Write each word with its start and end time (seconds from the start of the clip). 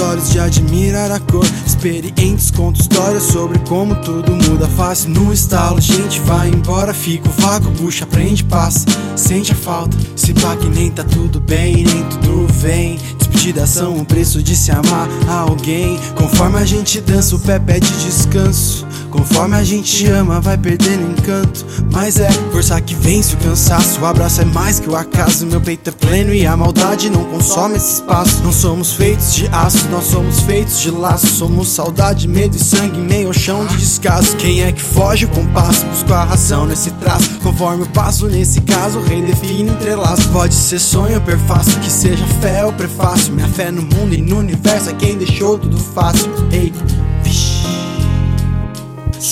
olhos 0.00 0.30
de 0.30 0.38
admirar 0.38 1.10
a 1.10 1.18
cor. 1.18 1.46
Experientes 1.66 2.50
conto 2.50 2.80
histórias 2.80 3.22
sobre 3.22 3.58
como 3.60 3.94
tudo 3.96 4.32
muda. 4.32 4.68
Fácil 4.68 5.10
no 5.10 5.32
estalo, 5.32 5.80
gente 5.80 6.20
vai 6.20 6.48
embora, 6.48 6.92
fica 6.92 7.28
o 7.28 7.32
vago, 7.32 7.70
puxa, 7.72 8.06
prende, 8.06 8.44
passa. 8.44 8.86
Sente 9.16 9.52
a 9.52 9.54
falta, 9.54 9.96
se 10.16 10.34
pá 10.34 10.56
que 10.56 10.68
nem 10.68 10.90
tá 10.90 11.02
tudo 11.04 11.40
bem, 11.40 11.84
nem 11.84 12.02
tudo 12.04 12.46
vem. 12.52 12.98
Despedidas 13.18 13.70
são 13.70 13.96
o 13.96 14.04
preço 14.04 14.42
de 14.42 14.54
se 14.54 14.70
amar 14.70 15.08
a 15.28 15.40
alguém. 15.40 15.98
Conforme 16.14 16.58
a 16.58 16.64
gente 16.64 17.00
dança, 17.00 17.34
o 17.34 17.38
pé 17.38 17.58
pede 17.58 17.90
descanso. 18.04 18.86
Conforme 19.14 19.54
a 19.54 19.62
gente 19.62 20.04
ama, 20.08 20.40
vai 20.40 20.58
perdendo 20.58 21.12
encanto. 21.12 21.64
Mas 21.92 22.18
é 22.18 22.28
força 22.50 22.80
que 22.80 22.96
vence 22.96 23.34
o 23.34 23.38
cansaço. 23.38 24.00
O 24.00 24.06
abraço 24.06 24.40
é 24.40 24.44
mais 24.44 24.80
que 24.80 24.90
o 24.90 24.96
acaso. 24.96 25.46
Meu 25.46 25.60
peito 25.60 25.88
é 25.88 25.92
pleno 25.92 26.34
e 26.34 26.44
a 26.44 26.56
maldade 26.56 27.08
não 27.08 27.22
consome 27.26 27.76
esse 27.76 27.94
espaço. 27.94 28.42
Não 28.42 28.50
somos 28.50 28.94
feitos 28.94 29.32
de 29.32 29.46
aço, 29.52 29.86
nós 29.88 30.06
somos 30.06 30.40
feitos 30.40 30.80
de 30.80 30.90
laço. 30.90 31.28
Somos 31.28 31.68
saudade, 31.68 32.26
medo 32.26 32.56
e 32.56 32.58
sangue, 32.58 32.98
meio 32.98 33.28
ao 33.28 33.32
chão 33.32 33.64
de 33.64 33.76
descaso. 33.76 34.36
Quem 34.36 34.62
é 34.62 34.72
que 34.72 34.82
foge 34.82 35.26
o 35.26 35.28
compasso? 35.28 35.86
Busco 35.86 36.12
a 36.12 36.24
razão 36.24 36.66
nesse 36.66 36.90
traço. 36.90 37.38
Conforme 37.40 37.84
o 37.84 37.88
passo, 37.90 38.26
nesse 38.26 38.62
caso, 38.62 38.98
o 38.98 39.04
rei 39.04 39.22
define 39.22 39.70
entrelaço. 39.70 40.28
Pode 40.30 40.54
ser 40.54 40.80
sonho, 40.80 41.20
perfácil, 41.20 41.78
que 41.78 41.90
seja 41.90 42.26
fé 42.40 42.66
ou 42.66 42.72
prefácio. 42.72 43.32
Minha 43.32 43.46
fé 43.46 43.70
no 43.70 43.82
mundo 43.82 44.12
e 44.12 44.20
no 44.20 44.38
universo 44.38 44.90
é 44.90 44.92
quem 44.92 45.16
deixou 45.16 45.56
tudo 45.56 45.78
fácil. 45.78 46.28
Ei, 46.50 46.72
vixi. 46.72 47.03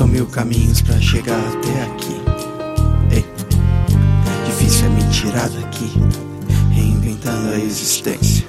São 0.00 0.08
mil 0.08 0.24
caminhos 0.24 0.80
pra 0.80 0.98
chegar 0.98 1.38
até 1.38 1.82
aqui. 1.82 2.16
Ei, 3.10 3.26
difícil 4.46 4.86
é 4.86 4.88
me 4.88 5.04
tirar 5.10 5.46
daqui, 5.50 5.92
reinventando 6.70 7.50
a 7.50 7.58
existência. 7.58 8.46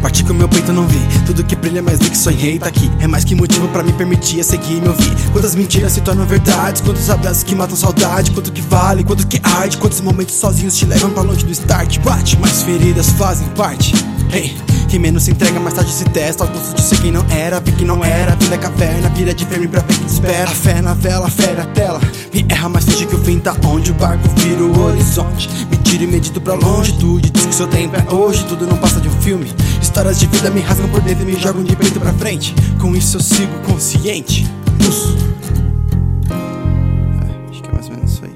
Parti 0.00 0.22
com 0.22 0.32
meu 0.32 0.48
peito 0.48 0.72
não 0.72 0.86
vi. 0.86 1.00
Tudo 1.26 1.42
que 1.42 1.56
brilha 1.56 1.80
é 1.80 1.82
mais 1.82 1.98
do 1.98 2.08
que 2.08 2.16
sonhei 2.16 2.60
tá 2.60 2.68
aqui. 2.68 2.88
É 3.00 3.08
mais 3.08 3.24
que 3.24 3.34
motivo 3.34 3.66
pra 3.70 3.82
me 3.82 3.92
permitir 3.92 4.38
a 4.38 4.44
seguir 4.44 4.80
me 4.80 4.86
ouvir 4.86 5.10
Quantas 5.32 5.56
mentiras 5.56 5.92
se 5.92 6.00
tornam 6.00 6.24
verdades 6.24 6.80
Quantos 6.80 7.10
abraços 7.10 7.42
que 7.42 7.54
matam 7.54 7.76
saudade 7.76 8.30
Quanto 8.30 8.52
que 8.52 8.62
vale, 8.62 9.02
quanto 9.02 9.26
que 9.26 9.40
arde 9.42 9.78
Quantos 9.78 10.00
momentos 10.00 10.36
sozinhos 10.36 10.76
te 10.76 10.86
levam 10.86 11.10
pra 11.10 11.24
longe 11.24 11.44
do 11.44 11.50
start. 11.50 11.98
Bate, 11.98 12.38
mas 12.38 12.62
feridas 12.62 13.10
fazem 13.10 13.48
parte. 13.48 13.92
Hey, 14.32 14.56
que 14.90 14.98
menos 14.98 15.22
se 15.22 15.30
entrega, 15.30 15.60
mais 15.60 15.72
tarde 15.72 15.92
tá 15.92 15.96
se 15.98 16.04
testa. 16.06 16.42
Aos 16.42 16.52
gostos 16.52 16.74
de 16.74 16.82
ser 16.82 17.00
quem 17.00 17.12
não 17.12 17.24
era, 17.30 17.60
vi 17.60 17.70
que 17.70 17.84
não 17.84 18.04
era. 18.04 18.34
Vida 18.34 18.56
é 18.56 18.58
caverna, 18.58 19.08
vira 19.10 19.30
é 19.30 19.34
de 19.34 19.46
prêmio 19.46 19.68
pra 19.68 19.82
ver 19.82 20.04
espera. 20.04 20.50
A 20.50 20.52
fé 20.52 20.82
na 20.82 20.94
vela, 20.94 21.30
fé 21.30 21.54
na 21.54 21.64
tela. 21.66 22.00
Me 22.34 22.44
erra, 22.48 22.68
mas 22.68 22.84
finge 22.84 23.06
que 23.06 23.14
o 23.14 23.18
fim 23.18 23.38
tá 23.38 23.54
onde 23.64 23.92
o 23.92 23.94
barco 23.94 24.28
vira 24.34 24.64
o 24.64 24.80
horizonte. 24.82 25.48
Me 25.70 25.76
tiro 25.76 26.02
e 26.02 26.06
medito 26.08 26.40
pra 26.40 26.54
longitude. 26.54 27.30
Diz 27.30 27.46
que 27.46 27.54
seu 27.54 27.68
tempo 27.68 27.94
é 27.94 28.12
hoje, 28.12 28.44
tudo 28.46 28.66
não 28.66 28.76
passa 28.78 29.00
de 29.00 29.08
um 29.08 29.12
filme. 29.20 29.54
Histórias 29.80 30.18
de 30.18 30.26
vida 30.26 30.50
me 30.50 30.60
rasgam 30.60 30.88
por 30.88 31.00
dentro 31.02 31.22
e 31.22 31.32
me 31.32 31.38
jogam 31.38 31.62
de 31.62 31.76
peito 31.76 32.00
pra 32.00 32.12
frente. 32.14 32.52
Com 32.80 32.96
isso 32.96 33.16
eu 33.16 33.20
sigo 33.20 33.60
consciente. 33.60 34.44
Isso. 34.80 35.16
É, 36.28 37.48
acho 37.48 37.62
que 37.62 37.68
é 37.68 37.72
mais 37.72 37.86
ou 37.86 37.94
menos 37.94 38.10
isso 38.10 38.24
aí. 38.24 38.29